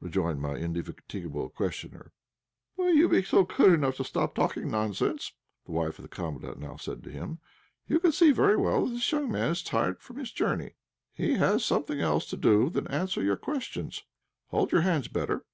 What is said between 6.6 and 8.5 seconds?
said to him. "You can see